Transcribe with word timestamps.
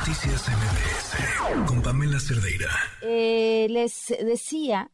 Noticias 0.00 0.48
MBS 0.48 1.68
con 1.68 1.82
Pamela 1.82 2.18
Cerdeira. 2.18 2.70
Eh, 3.02 3.66
les 3.68 4.14
decía 4.24 4.90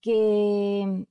que, 0.00 1.04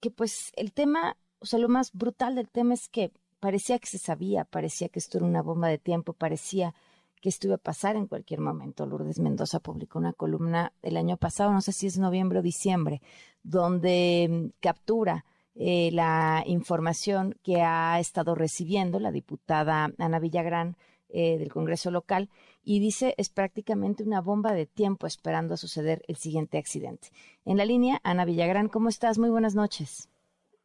que 0.00 0.10
pues 0.10 0.50
el 0.56 0.72
tema, 0.72 1.18
o 1.40 1.44
sea, 1.46 1.58
lo 1.58 1.68
más 1.68 1.92
brutal 1.92 2.36
del 2.36 2.48
tema 2.48 2.72
es 2.72 2.88
que 2.88 3.12
parecía 3.38 3.78
que 3.78 3.86
se 3.86 3.98
sabía, 3.98 4.46
parecía 4.46 4.88
que 4.88 4.98
esto 4.98 5.18
era 5.18 5.26
una 5.26 5.42
bomba 5.42 5.68
de 5.68 5.76
tiempo, 5.76 6.14
parecía 6.14 6.74
que 7.20 7.28
esto 7.28 7.48
iba 7.48 7.56
a 7.56 7.58
pasar 7.58 7.96
en 7.96 8.06
cualquier 8.06 8.40
momento. 8.40 8.86
Lourdes 8.86 9.20
Mendoza 9.20 9.60
publicó 9.60 9.98
una 9.98 10.14
columna 10.14 10.72
el 10.80 10.96
año 10.96 11.18
pasado, 11.18 11.52
no 11.52 11.60
sé 11.60 11.72
si 11.72 11.86
es 11.86 11.98
noviembre 11.98 12.38
o 12.38 12.42
diciembre, 12.42 13.02
donde 13.42 14.26
mm, 14.30 14.58
captura 14.58 15.26
eh, 15.54 15.90
la 15.92 16.44
información 16.46 17.36
que 17.42 17.60
ha 17.60 18.00
estado 18.00 18.34
recibiendo 18.34 19.00
la 19.00 19.12
diputada 19.12 19.92
Ana 19.98 20.18
Villagrán 20.18 20.78
eh, 21.12 21.38
del 21.38 21.52
Congreso 21.52 21.90
local 21.90 22.30
y 22.62 22.80
dice 22.80 23.14
es 23.18 23.30
prácticamente 23.30 24.02
una 24.02 24.20
bomba 24.20 24.52
de 24.52 24.66
tiempo 24.66 25.06
esperando 25.06 25.54
a 25.54 25.56
suceder 25.56 26.02
el 26.08 26.16
siguiente 26.16 26.58
accidente. 26.58 27.08
En 27.44 27.56
la 27.56 27.64
línea, 27.64 28.00
Ana 28.04 28.24
Villagrán, 28.24 28.68
¿cómo 28.68 28.88
estás? 28.88 29.18
Muy 29.18 29.30
buenas 29.30 29.54
noches. 29.54 30.08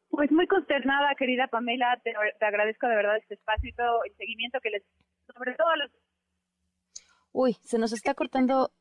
Pues 0.10 0.32
muy 0.32 0.48
consternada, 0.48 1.14
querida 1.16 1.48
Pamela, 1.48 2.00
te, 2.04 2.14
agradezco 2.46 2.88
de 2.88 2.96
verdad 2.96 3.18
este 3.18 3.34
espacio 3.34 3.70
y 3.70 3.74
todo 3.74 4.04
el 4.06 4.16
seguimiento 4.16 4.60
que 4.62 4.70
les, 4.70 4.84
sobre 5.36 5.56
todo 5.56 5.68
a 5.68 5.78
los... 5.78 5.92
Uy, 7.32 7.54
se 7.64 7.78
nos 7.78 7.92
está 7.92 8.14
cortando 8.14 8.72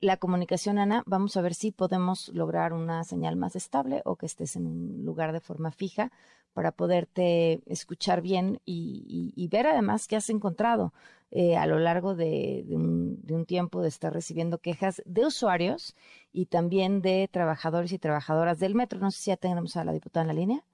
la 0.00 0.16
comunicación, 0.16 0.78
Ana, 0.78 1.02
vamos 1.06 1.36
a 1.36 1.42
ver 1.42 1.54
si 1.54 1.72
podemos 1.72 2.28
lograr 2.28 2.72
una 2.72 3.02
señal 3.04 3.36
más 3.36 3.56
estable 3.56 4.02
o 4.04 4.16
que 4.16 4.26
estés 4.26 4.56
en 4.56 4.66
un 4.66 5.04
lugar 5.04 5.32
de 5.32 5.40
forma 5.40 5.72
fija 5.72 6.12
para 6.52 6.72
poderte 6.72 7.62
escuchar 7.66 8.20
bien 8.20 8.60
y, 8.64 9.48
ver 9.50 9.66
además 9.66 10.06
qué 10.06 10.16
has 10.16 10.30
encontrado 10.30 10.92
eh, 11.30 11.56
a 11.56 11.66
lo 11.66 11.78
largo 11.78 12.14
de, 12.14 12.64
un, 12.70 13.44
tiempo 13.46 13.82
de 13.82 13.88
estar 13.88 14.12
recibiendo 14.12 14.58
quejas 14.58 15.02
de 15.04 15.26
usuarios 15.26 15.94
y 16.32 16.46
también 16.46 17.00
de 17.00 17.28
trabajadores 17.30 17.92
y 17.92 17.98
trabajadoras 17.98 18.58
del 18.58 18.74
metro. 18.74 19.00
No 19.00 19.10
sé 19.10 19.22
si 19.22 19.30
ya 19.30 19.36
tenemos 19.36 19.76
a 19.76 19.84
la 19.84 19.92
diputada 19.92 20.22
en 20.22 20.28
la 20.28 20.34
línea. 20.34 20.64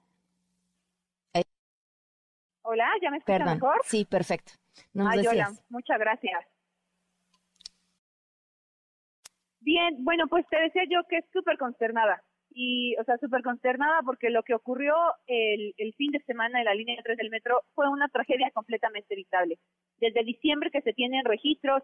Hola, 2.63 2.89
¿ya 3.01 3.11
me 3.11 3.17
escuchas 3.17 3.45
mejor? 3.45 3.79
Sí, 3.83 4.05
perfecto. 4.05 4.53
hola, 4.95 5.53
muchas 5.69 5.99
gracias. 5.99 6.54
Bien, 9.65 9.95
bueno, 10.05 10.27
pues 10.27 10.45
te 10.47 10.61
decía 10.61 10.83
yo 10.87 10.99
que 11.09 11.17
es 11.17 11.25
súper 11.33 11.57
consternada. 11.57 12.21
Y, 12.51 12.95
o 12.97 13.03
sea, 13.03 13.17
súper 13.17 13.41
consternada 13.41 14.01
porque 14.05 14.29
lo 14.29 14.43
que 14.43 14.53
ocurrió 14.53 14.93
el, 15.25 15.73
el, 15.77 15.93
fin 15.95 16.11
de 16.11 16.19
semana 16.19 16.59
en 16.59 16.65
la 16.65 16.75
línea 16.75 17.01
3 17.03 17.17
del 17.17 17.31
metro 17.31 17.63
fue 17.73 17.89
una 17.89 18.07
tragedia 18.07 18.51
completamente 18.53 19.15
evitable. 19.15 19.57
Desde 19.97 20.23
diciembre 20.23 20.69
que 20.69 20.81
se 20.81 20.93
tienen 20.93 21.25
registros 21.25 21.81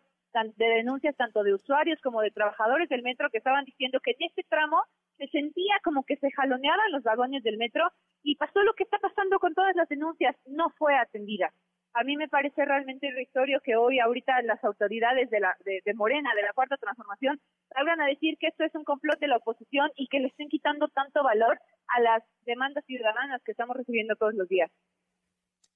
de 0.56 0.66
denuncias 0.66 1.18
tanto 1.18 1.42
de 1.44 1.56
usuarios 1.56 2.00
como 2.02 2.22
de 2.22 2.30
trabajadores 2.30 2.88
del 2.88 3.02
metro 3.02 3.32
que 3.32 3.40
estaban 3.40 3.66
diciendo 3.66 4.00
que 4.00 4.12
en 4.12 4.28
este 4.30 4.44
tramo 4.44 4.78
se 5.18 5.28
sentía 5.28 5.74
como 5.84 6.04
que 6.04 6.18
se 6.18 6.32
jaloneaban 6.32 6.92
los 6.92 7.04
vagones 7.04 7.42
del 7.42 7.58
metro 7.58 7.92
y 8.22 8.36
pasó 8.36 8.62
lo 8.62 8.76
que 8.76 8.84
está 8.84 9.00
pasando 9.00 9.40
con 9.40 9.56
todas 9.56 9.76
las 9.76 9.90
denuncias, 9.90 10.36
no 10.46 10.70
fue 10.78 10.96
atendida 10.96 11.52
a 11.94 12.04
mí 12.04 12.16
me 12.16 12.28
parece 12.28 12.64
realmente 12.66 13.08
irrisorio 13.08 13.60
que 13.62 13.76
hoy 13.76 14.00
ahorita 14.00 14.42
las 14.44 14.64
autoridades 14.64 15.30
de 15.30 15.40
la 15.40 15.56
de, 15.66 15.94
Morena 15.94 16.30
de 16.36 16.44
la 16.44 16.54
cuarta 16.54 16.78
transformación 16.78 17.40
salgan 17.70 18.02
a 18.02 18.08
decir 18.08 18.38
que 18.40 18.48
esto 18.48 18.64
es 18.64 18.74
un 18.76 18.84
complot 18.84 19.20
de 19.20 19.28
la 19.28 19.38
oposición 19.38 19.90
y 19.96 20.08
que 20.08 20.20
le 20.20 20.28
estén 20.28 20.50
quitando 20.50 20.88
tanto 20.88 21.24
valor 21.24 21.60
a 21.88 22.02
las 22.02 22.24
demandas 22.46 22.86
ciudadanas 22.86 23.42
que 23.44 23.52
estamos 23.52 23.76
recibiendo 23.76 24.16
todos 24.16 24.34
los 24.34 24.48
días. 24.48 24.72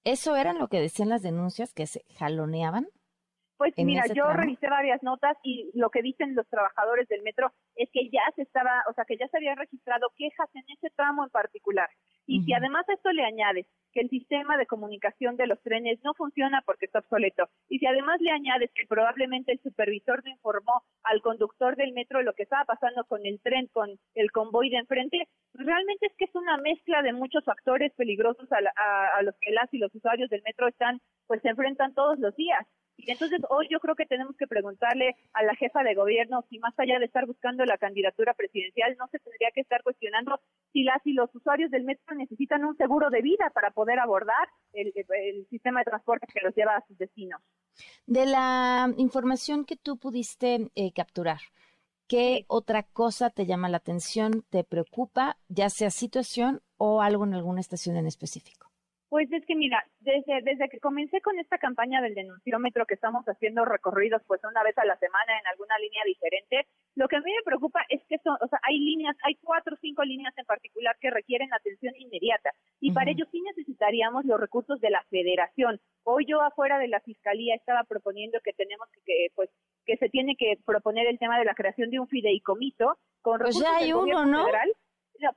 ¿Eso 0.03 0.35
era 0.35 0.53
lo 0.53 0.67
que 0.67 0.79
decían 0.79 1.09
las 1.09 1.23
denuncias 1.23 1.73
que 1.73 1.87
se 1.87 2.03
jaloneaban? 2.17 2.87
Pues 3.57 3.73
mira, 3.77 4.03
yo 4.13 4.33
revisé 4.33 4.67
varias 4.67 5.01
notas 5.01 5.37
y 5.41 5.71
lo 5.75 5.89
que 5.89 6.01
dicen 6.01 6.35
los 6.35 6.47
trabajadores 6.49 7.07
del 7.07 7.21
metro 7.21 7.53
es 7.75 7.89
que 7.91 8.09
ya 8.09 8.21
se 8.35 8.41
estaba, 8.41 8.83
o 8.89 8.93
sea, 8.93 9.05
que 9.05 9.17
ya 9.17 9.27
se 9.29 9.37
habían 9.37 9.57
registrado 9.57 10.07
quejas 10.17 10.49
en 10.55 10.63
ese 10.75 10.89
tramo 10.95 11.23
en 11.23 11.29
particular. 11.29 11.89
Y 12.27 12.41
si 12.41 12.53
además 12.53 12.89
a 12.89 12.93
esto 12.93 13.11
le 13.11 13.23
añades 13.23 13.67
que 13.93 14.01
el 14.01 14.09
sistema 14.09 14.57
de 14.57 14.65
comunicación 14.65 15.37
de 15.37 15.47
los 15.47 15.61
trenes 15.61 15.99
no 16.03 16.13
funciona 16.15 16.63
porque 16.65 16.85
está 16.85 16.99
obsoleto, 16.99 17.47
y 17.69 17.79
si 17.79 17.85
además 17.85 18.19
le 18.19 18.31
añades 18.31 18.71
que 18.73 18.87
probablemente 18.87 19.51
el 19.51 19.59
supervisor 19.61 20.23
no 20.23 20.31
informó 20.31 20.83
al 21.03 21.21
conductor 21.21 21.75
del 21.75 21.93
metro 21.93 22.23
lo 22.23 22.33
que 22.33 22.43
estaba 22.43 22.65
pasando 22.65 23.05
con 23.05 23.25
el 23.25 23.39
tren, 23.41 23.67
con 23.67 23.89
el 24.15 24.31
convoy 24.31 24.69
de 24.69 24.77
enfrente, 24.77 25.29
realmente 25.53 26.07
es 26.07 26.13
que 26.17 26.25
es 26.25 26.35
una 26.35 26.57
mezcla 26.57 27.03
de 27.03 27.13
muchos 27.13 27.45
factores 27.45 27.93
peligrosos 27.93 28.49
a, 28.51 29.17
a 29.17 29.21
los 29.21 29.35
que 29.39 29.51
las 29.51 29.71
y 29.73 29.77
los 29.77 29.93
usuarios 29.93 30.29
del 30.29 30.41
metro 30.43 30.67
están, 30.67 30.99
pues 31.27 31.41
se 31.41 31.49
enfrentan 31.49 31.93
todos 31.93 32.19
los 32.19 32.35
días. 32.35 32.65
Entonces 33.07 33.39
hoy 33.49 33.67
yo 33.69 33.79
creo 33.79 33.95
que 33.95 34.05
tenemos 34.05 34.35
que 34.37 34.47
preguntarle 34.47 35.15
a 35.33 35.43
la 35.43 35.55
jefa 35.55 35.83
de 35.83 35.95
gobierno 35.95 36.43
si 36.49 36.59
más 36.59 36.73
allá 36.77 36.99
de 36.99 37.05
estar 37.05 37.25
buscando 37.25 37.65
la 37.65 37.77
candidatura 37.77 38.33
presidencial, 38.33 38.95
no 38.97 39.07
se 39.07 39.19
tendría 39.19 39.49
que 39.53 39.61
estar 39.61 39.83
cuestionando 39.83 40.39
si 40.73 40.83
las 40.83 41.05
y 41.05 41.13
los 41.13 41.33
usuarios 41.33 41.71
del 41.71 41.83
metro 41.83 42.15
necesitan 42.15 42.65
un 42.65 42.75
seguro 42.77 43.09
de 43.09 43.21
vida 43.21 43.51
para 43.53 43.71
poder 43.71 43.99
abordar 43.99 44.47
el, 44.73 44.93
sistema 45.49 45.79
de 45.79 45.85
transporte 45.85 46.27
que 46.33 46.41
los 46.41 46.55
lleva 46.55 46.75
a 46.75 46.85
sus 46.87 46.97
destinos. 46.97 47.41
De 48.05 48.25
la 48.25 48.91
información 48.97 49.65
que 49.65 49.75
tú 49.75 49.97
pudiste 49.97 50.69
eh, 50.75 50.91
capturar, 50.93 51.39
¿qué 52.07 52.45
otra 52.47 52.83
cosa 52.83 53.29
te 53.29 53.45
llama 53.45 53.69
la 53.69 53.77
atención, 53.77 54.43
te 54.49 54.63
preocupa, 54.63 55.37
ya 55.47 55.69
sea 55.69 55.91
situación 55.91 56.61
o 56.77 57.01
algo 57.01 57.25
en 57.25 57.33
alguna 57.33 57.61
estación 57.61 57.97
en 57.97 58.07
específico? 58.07 58.74
Pues 59.09 59.31
es 59.31 59.45
que 59.45 59.55
mira, 59.55 59.83
desde, 59.99 60.41
desde 60.41 60.67
que 60.67 60.79
comencé 60.79 61.21
con 61.21 61.37
esta 61.39 61.57
campaña 61.57 62.01
del 62.01 62.15
denunciómetro 62.15 62.85
que 62.85 62.95
estamos 62.95 63.23
haciendo 63.25 63.63
recorridos 63.63 64.21
pues 64.25 64.41
una 64.43 64.63
vez 64.63 64.77
a 64.77 64.85
la 64.85 64.97
semana 64.97 65.39
en 65.39 65.47
alguna 65.47 65.77
línea 65.79 66.03
diferente, 66.05 66.67
lo 66.95 67.07
que 67.07 67.17
a 67.17 67.21
mí 67.21 67.31
me 67.31 67.43
preocupa 67.43 67.81
es 67.89 68.01
que 68.09 68.17
son, 68.19 68.35
o 68.41 68.47
sea, 68.47 68.59
hay 68.63 68.79
líneas, 68.79 69.15
hay 69.23 69.35
cuatro 69.35 69.75
o 69.75 69.79
cinco 69.79 70.03
líneas 70.03 70.33
en 70.37 70.45
particular 70.45 70.95
que 70.99 71.11
requieren 71.11 71.53
atención 71.53 71.93
inmediata 71.97 72.49
y 72.79 72.91
para 72.93 73.11
ello 73.11 73.25
sí 73.31 73.41
necesitaríamos 73.41 74.25
los 74.25 74.39
recursos 74.39 74.79
de 74.81 74.89
la 74.89 75.03
federación. 75.09 75.79
Hoy 76.03 76.25
yo 76.25 76.41
afuera 76.41 76.79
de 76.79 76.87
la 76.87 76.99
fiscalía 77.01 77.55
estaba 77.55 77.83
proponiendo 77.83 78.39
que 78.43 78.53
tenemos 78.53 78.87
que, 79.05 79.27
pues 79.35 79.49
que 79.85 79.97
se 79.97 80.09
tiene 80.09 80.35
que 80.35 80.57
proponer 80.65 81.07
el 81.07 81.19
tema 81.19 81.37
de 81.37 81.45
la 81.45 81.53
creación 81.53 81.89
de 81.91 81.99
un 81.99 82.07
fideicomiso 82.07 82.97
con 83.21 83.39
pues 83.39 83.55
recursos 83.55 83.63
ya 83.63 83.77
hay 83.77 83.93
uno, 83.93 84.25
¿no? 84.25 84.45
federal 84.45 84.71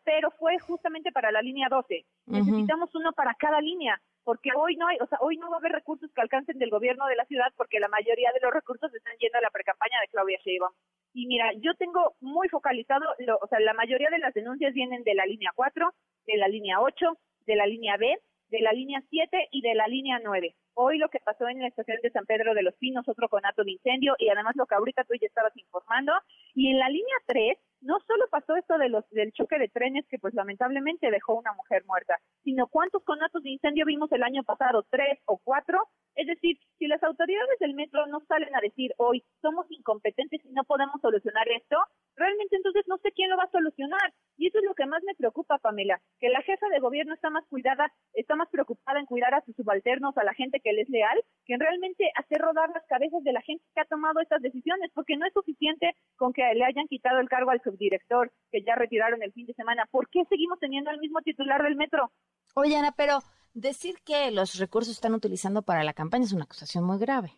pero 0.05 0.31
fue 0.33 0.59
justamente 0.59 1.13
para 1.13 1.31
la 1.31 1.43
línea 1.43 1.69
12. 1.69 2.05
Necesitamos 2.27 2.95
uno 2.95 3.13
para 3.13 3.35
cada 3.35 3.61
línea, 3.61 4.01
porque 4.25 4.51
hoy 4.57 4.77
no 4.77 4.87
hay, 4.87 4.99
o 5.01 5.07
sea, 5.07 5.19
hoy 5.21 5.37
no 5.37 5.51
va 5.51 5.57
a 5.57 5.59
haber 5.59 5.73
recursos 5.73 6.11
que 6.13 6.21
alcancen 6.21 6.59
del 6.59 6.71
gobierno 6.71 7.07
de 7.07 7.17
la 7.17 7.25
ciudad, 7.25 7.53
porque 7.57 7.81
la 7.81 7.89
mayoría 7.89 8.31
de 8.33 8.41
los 8.41 8.53
recursos 8.53 8.93
están 8.95 9.17
yendo 9.19 9.39
a 9.39 9.43
la 9.43 9.51
precampaña 9.51 10.01
de 10.01 10.09
Claudia 10.09 10.39
Sheinbaum. 10.45 10.73
Y 11.15 11.27
mira, 11.27 11.53
yo 11.55 11.75
tengo 11.75 12.15
muy 12.21 12.49
focalizado, 12.49 13.05
o 13.41 13.47
sea, 13.49 13.61
la 13.61 13.75
mayoría 13.75 14.11
de 14.11 14.19
las 14.19 14.35
denuncias 14.35 14.75
vienen 14.75 15.03
de 15.05 15.15
la 15.15 15.27
línea 15.27 15.53
4, 15.55 15.93
de 16.27 16.37
la 16.37 16.49
línea 16.49 16.81
8, 16.81 17.19
de 17.47 17.57
la 17.57 17.67
línea 17.67 17.97
B, 17.97 18.19
de 18.51 18.61
la 18.61 18.73
línea 18.73 19.03
7 19.09 19.49
y 19.51 19.63
de 19.63 19.75
la 19.75 19.89
línea 19.89 20.21
9. 20.23 20.55
Hoy 20.75 20.99
lo 20.99 21.09
que 21.09 21.21
pasó 21.21 21.49
en 21.49 21.61
la 21.61 21.69
estación 21.69 21.99
de 22.03 22.11
San 22.11 22.25
Pedro 22.25 22.55
de 22.55 22.63
los 22.63 22.75
Pinos, 22.77 23.09
otro 23.09 23.29
conato 23.29 23.65
de 23.65 23.73
incendio, 23.73 24.15
y 24.19 24.29
además 24.29 24.55
lo 24.57 24.67
que 24.67 24.75
ahorita 24.75 25.05
tú 25.05 25.15
ya 25.21 25.27
estabas 25.27 25.57
informando. 25.57 26.13
Y 26.55 26.71
en 26.71 26.79
la 26.79 26.89
línea 26.89 27.17
3, 27.27 27.59
no 27.89 27.99
solo 28.07 28.29
pasó 28.31 28.55
esto 28.55 28.77
de 28.77 28.91
los, 28.91 29.09
del 29.09 29.33
choque 29.33 29.59
de 29.59 29.69
trenes 29.69 30.07
que 30.09 30.19
pues 30.19 30.35
lamentablemente 30.35 31.11
dejó 31.11 31.37
una 31.37 31.55
mujer 31.55 31.85
muerta, 31.87 32.19
sino 32.45 32.67
cuántos 32.67 33.03
conatos 33.03 33.43
de 33.43 33.49
incendio 33.49 33.87
vimos 33.87 34.13
el 34.13 34.23
año 34.23 34.45
pasado, 34.45 34.85
tres 34.91 35.19
o 35.25 35.39
cuatro. 35.43 35.89
Es 36.15 36.27
decir, 36.27 36.59
si 36.79 36.87
las 36.87 37.03
autoridades 37.03 37.59
del 37.61 37.73
metro 37.73 38.07
no 38.09 38.21
salen 38.29 38.55
a 38.55 38.61
decir 38.61 38.93
hoy 38.99 39.25
somos 39.41 39.65
incompetentes 39.71 40.45
y 40.45 40.53
no 40.53 40.65
podemos 40.65 41.01
solucionar 41.01 41.49
esto, 41.49 41.79
realmente 42.15 42.57
entonces 42.57 42.85
no 42.89 42.99
sé 42.99 43.11
quién 43.13 43.31
lo 43.31 43.39
va 43.39 43.45
a 43.45 43.51
solucionar. 43.51 44.13
Y 44.37 44.49
eso 44.49 44.59
es 44.59 44.65
lo 44.65 44.75
que 44.75 44.85
más 44.85 45.03
me 45.05 45.15
preocupa, 45.15 45.57
Pamela, 45.57 45.99
que 46.21 46.29
la 46.29 46.43
jefa 46.43 46.69
de 46.69 46.81
gobierno 46.81 47.15
está 47.15 47.31
más 47.31 47.47
cuidada, 47.47 47.91
está 48.13 48.37
más 48.37 48.51
preocupada 48.51 49.01
en 49.01 49.07
cuidar 49.07 49.33
a 49.33 49.41
sus 49.47 49.57
subalternos, 49.57 50.17
a 50.19 50.25
la 50.25 50.35
gente 50.35 50.61
que 50.61 50.75
le 50.75 50.83
es 50.83 50.91
leal, 50.91 51.19
que 51.49 51.55
en 51.55 51.61
realmente 51.61 52.05
hacer 52.15 52.39
rodar 52.39 52.69
las 52.75 52.85
cabezas 52.87 53.25
de 53.25 53.33
la 53.33 53.41
gente 53.41 53.65
que 53.75 53.81
ha 53.81 53.87
tomado 53.87 54.21
estas 54.21 54.43
decisiones, 54.43 54.91
porque 54.95 55.17
no 55.17 55.27
es 55.27 55.33
suficiente 55.33 55.97
con 56.17 56.35
que 56.35 56.43
le 56.43 56.65
hayan 56.65 56.87
quitado 56.87 57.21
el 57.21 57.29
cargo 57.29 57.51
al 57.51 57.63
subdirector 57.63 58.31
que 58.53 58.63
ya 58.63 58.75
retiraron 58.75 59.23
el 59.23 59.33
fin 59.33 59.47
de 59.47 59.55
semana. 59.55 59.89
¿Por 59.91 60.11
qué 60.11 60.25
seguimos 60.29 60.61
teniendo 60.61 60.91
al 60.91 60.99
mismo 60.99 61.23
titular 61.23 61.63
del 61.63 61.75
metro? 61.75 62.13
Oye, 62.55 62.77
Ana, 62.77 62.93
pero 62.95 63.21
decir 63.55 63.95
que 64.05 64.31
los 64.31 64.59
recursos 64.59 64.93
están 64.93 65.15
utilizando 65.15 65.63
para 65.63 65.85
la 65.85 65.95
campaña 65.95 66.25
es 66.25 66.35
una 66.35 66.45
acusación 66.45 66.85
muy 66.85 66.99
grave. 66.99 67.33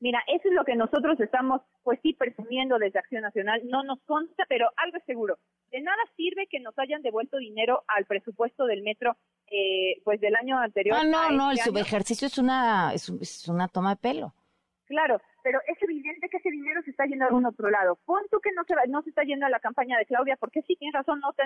Mira, 0.00 0.20
eso 0.26 0.48
es 0.48 0.54
lo 0.54 0.64
que 0.64 0.74
nosotros 0.74 1.18
estamos, 1.20 1.62
pues 1.84 2.00
sí, 2.02 2.14
presumiendo 2.14 2.78
desde 2.78 2.98
Acción 2.98 3.22
Nacional. 3.22 3.62
No 3.64 3.84
nos 3.84 4.00
consta, 4.02 4.46
pero 4.48 4.68
algo 4.76 4.96
es 4.96 5.04
seguro. 5.04 5.38
De 5.70 5.80
nada 5.80 5.98
sirve 6.16 6.48
que 6.48 6.60
nos 6.60 6.76
hayan 6.78 7.02
devuelto 7.02 7.36
dinero 7.38 7.84
al 7.86 8.04
presupuesto 8.04 8.66
del 8.66 8.82
metro, 8.82 9.16
eh, 9.58 10.00
pues 10.04 10.20
del 10.20 10.36
año 10.36 10.58
anterior. 10.58 10.96
Ah, 10.98 11.04
no, 11.04 11.30
no, 11.30 11.50
el 11.50 11.58
este 11.58 11.70
subejercicio 11.70 12.26
es 12.26 12.38
una, 12.38 12.92
es, 12.94 13.08
es 13.20 13.48
una 13.48 13.68
toma 13.68 13.90
de 13.90 13.96
pelo. 13.96 14.34
Claro, 14.86 15.20
pero 15.42 15.60
es 15.66 15.82
evidente 15.82 16.28
que 16.28 16.38
ese 16.38 16.50
dinero 16.50 16.80
se 16.82 16.90
está 16.90 17.04
yendo 17.06 17.24
a 17.24 17.28
algún 17.28 17.46
otro 17.46 17.70
lado. 17.70 17.98
Pon 18.04 18.22
tú 18.30 18.40
que 18.40 18.52
no 18.52 18.64
se, 18.64 18.74
no 18.88 19.02
se 19.02 19.10
está 19.10 19.22
yendo 19.24 19.46
a 19.46 19.50
la 19.50 19.60
campaña 19.60 19.98
de 19.98 20.06
Claudia, 20.06 20.36
porque 20.36 20.62
sí 20.62 20.76
tienes 20.76 20.94
razón, 20.94 21.20
no 21.20 21.32
te 21.32 21.42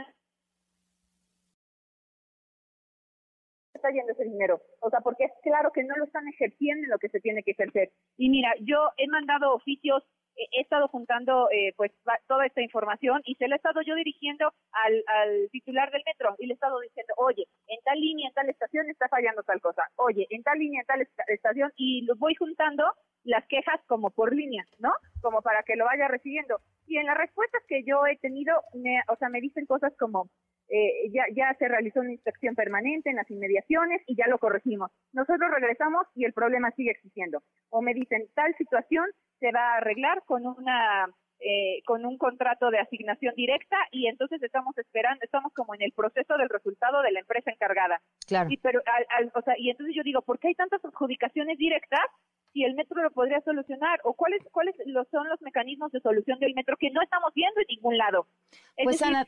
está 3.83 3.91
yendo 3.91 4.13
ese 4.13 4.25
dinero? 4.25 4.63
O 4.81 4.91
sea, 4.91 5.01
porque 5.01 5.25
es 5.25 5.33
claro 5.43 5.73
que 5.73 5.83
no 5.83 5.97
lo 5.97 6.05
están 6.05 6.27
ejerciendo 6.29 6.85
en 6.85 6.91
lo 6.91 6.99
que 6.99 7.09
se 7.09 7.21
tiene 7.21 7.43
que 7.43 7.51
ejercer. 7.51 7.91
Y 8.17 8.31
mira, 8.31 8.53
yo 8.61 8.91
he 8.97 9.09
mandado 9.09 9.55
oficios 9.55 10.05
he 10.51 10.61
estado 10.61 10.89
juntando 10.89 11.49
eh, 11.51 11.73
pues 11.77 11.93
toda 12.27 12.47
esta 12.47 12.63
información 12.63 13.23
y 13.25 13.35
se 13.37 13.49
la 13.49 13.55
he 13.55 13.57
estado 13.57 13.81
yo 13.83 13.95
dirigiendo 13.95 14.53
al, 14.73 15.05
al 15.07 15.49
titular 15.51 15.91
del 15.91 16.03
metro 16.05 16.35
y 16.39 16.47
le 16.47 16.53
he 16.53 16.55
estado 16.55 16.81
diciendo, 16.81 17.15
oye, 17.17 17.47
en 17.67 17.81
tal 17.85 18.01
línea, 18.01 18.29
en 18.29 18.35
tal 18.35 18.49
estación 18.49 18.89
está 18.91 19.09
fallando 19.09 19.43
tal 19.43 19.61
cosa, 19.61 19.83
oye, 19.97 20.27
en 20.31 20.43
tal 20.43 20.59
línea, 20.59 20.81
en 20.81 20.87
tal 20.87 21.07
estación 21.29 21.73
y 21.77 22.03
lo 22.03 22.17
voy 22.17 22.35
juntando 22.35 22.85
las 23.25 23.47
quejas 23.47 23.81
como 23.87 24.11
por 24.11 24.35
línea, 24.35 24.67
¿no? 24.79 24.93
Como 25.21 25.43
para 25.43 25.63
que 25.63 25.77
lo 25.77 25.85
vaya 25.85 26.09
recibiendo. 26.09 26.61
Y 26.87 26.99
en 26.99 27.07
las 27.07 27.17
respuestas 27.17 27.63
que 27.69 27.85
yo 27.85 28.07
he 28.07 28.17
tenido, 28.17 28.55
me, 28.75 29.01
o 29.09 29.17
sea, 29.17 29.29
me 29.29 29.41
dicen 29.41 29.67
cosas 29.67 29.93
como, 29.99 30.29
eh, 30.69 31.11
ya, 31.13 31.25
ya 31.35 31.55
se 31.59 31.69
realizó 31.69 32.01
una 32.01 32.13
inspección 32.13 32.55
permanente 32.55 33.11
en 33.11 33.17
las 33.17 33.31
inmediaciones 33.31 34.03
y 34.07 34.17
ya 34.17 34.27
lo 34.27 34.39
corregimos. 34.39 34.91
Nosotros 35.13 35.51
regresamos 35.51 36.07
y 36.15 36.25
el 36.25 36.33
problema 36.33 36.71
sigue 36.73 36.91
existiendo. 36.91 37.43
O 37.71 37.83
me 37.83 37.95
dicen, 37.95 38.27
tal 38.35 38.55
situación 38.57 39.07
se 39.39 39.53
va 39.53 39.75
a 39.75 39.77
arreglar 39.77 40.23
con 40.25 40.47
una 40.47 41.09
eh, 41.45 41.83
con 41.85 42.05
un 42.07 42.19
contrato 42.19 42.71
de 42.71 42.79
asignación 42.79 43.35
directa 43.35 43.77
y 43.91 44.07
entonces 44.07 44.43
estamos 44.43 44.77
esperando, 44.79 45.25
estamos 45.25 45.53
como 45.53 45.75
en 45.75 45.83
el 45.83 45.93
proceso 45.93 46.37
del 46.37 46.49
resultado 46.49 47.03
de 47.03 47.13
la 47.13 47.21
empresa 47.21 47.51
encargada. 47.51 48.01
Claro. 48.27 48.49
Y, 48.51 48.57
pero, 48.59 48.81
o 49.35 49.43
sea, 49.43 49.55
y 49.59 49.71
entonces 49.71 49.95
yo 49.97 50.03
digo, 50.03 50.23
¿por 50.23 50.39
qué 50.39 50.49
hay 50.49 50.55
tantas 50.55 50.85
adjudicaciones 50.85 51.59
directas 51.59 52.07
si 52.53 52.65
el 52.65 52.75
metro 52.75 53.03
lo 53.03 53.11
podría 53.11 53.41
solucionar? 53.41 54.01
¿O 54.05 54.15
cuáles 54.15 54.43
cuáles 54.53 54.77
son 55.11 55.29
los 55.29 55.41
mecanismos 55.43 55.91
de 55.93 56.01
solución 56.01 56.39
del 56.39 56.55
metro 56.55 56.77
que 56.79 56.91
no 56.91 57.03
estamos 57.03 57.33
viendo 57.35 57.61
en 57.61 57.67
ningún 57.69 57.99
lado? 57.99 58.27
pues 58.85 59.03
Ana, 59.03 59.27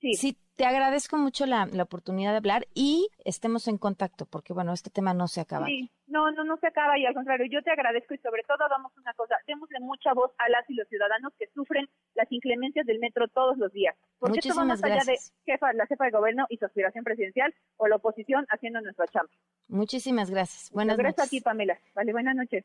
Sí. 0.00 0.36
Te 0.58 0.66
agradezco 0.66 1.16
mucho 1.16 1.46
la, 1.46 1.66
la, 1.66 1.84
oportunidad 1.84 2.32
de 2.32 2.38
hablar 2.38 2.66
y 2.74 3.08
estemos 3.24 3.68
en 3.68 3.78
contacto, 3.78 4.26
porque 4.26 4.52
bueno, 4.52 4.72
este 4.72 4.90
tema 4.90 5.14
no 5.14 5.28
se 5.28 5.40
acaba. 5.40 5.66
Sí, 5.66 5.88
no, 6.08 6.32
no, 6.32 6.42
no 6.42 6.56
se 6.56 6.66
acaba 6.66 6.98
y 6.98 7.06
al 7.06 7.14
contrario, 7.14 7.46
yo 7.48 7.62
te 7.62 7.70
agradezco 7.70 8.12
y 8.14 8.18
sobre 8.18 8.42
todo 8.42 8.64
hagamos 8.64 8.90
una 8.96 9.14
cosa, 9.14 9.36
démosle 9.46 9.78
mucha 9.78 10.12
voz 10.14 10.32
a 10.36 10.48
las 10.48 10.68
y 10.68 10.74
los 10.74 10.88
ciudadanos 10.88 11.32
que 11.38 11.46
sufren 11.54 11.88
las 12.16 12.26
inclemencias 12.32 12.84
del 12.86 12.98
metro 12.98 13.28
todos 13.28 13.56
los 13.56 13.72
días. 13.72 13.94
Porque 14.18 14.38
Muchísimas 14.38 14.74
esto 14.74 14.88
va 14.88 14.94
más 14.96 15.04
allá 15.04 15.12
de 15.12 15.18
jefa, 15.46 15.72
la 15.74 15.86
jefa 15.86 16.04
de 16.06 16.10
gobierno 16.10 16.46
y 16.48 16.56
su 16.56 16.64
aspiración 16.64 17.04
presidencial 17.04 17.54
o 17.76 17.86
la 17.86 17.94
oposición 17.94 18.44
haciendo 18.50 18.80
nuestra 18.80 19.06
chamba. 19.06 19.30
Muchísimas 19.68 20.28
gracias. 20.28 20.72
Buenas 20.72 20.96
gracias 20.96 21.18
noches. 21.18 21.28
a 21.28 21.30
ti, 21.30 21.40
Pamela. 21.40 21.78
Vale, 21.94 22.10
buenas 22.10 22.34
noches. 22.34 22.64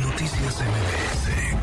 Noticias 0.00 0.62
MBS 0.62 1.61